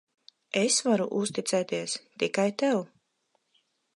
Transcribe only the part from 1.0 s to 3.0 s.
uzticēties tikai tev.